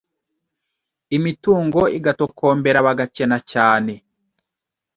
imitungo 1.17 1.79
igatokombera 1.97 2.79
bagakena 2.87 3.37
cyane 3.51 3.93